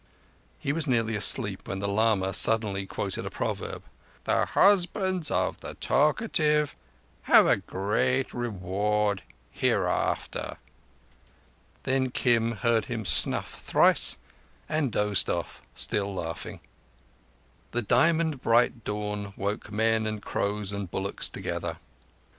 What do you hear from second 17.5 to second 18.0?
The